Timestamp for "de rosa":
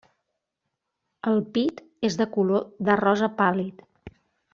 2.89-3.29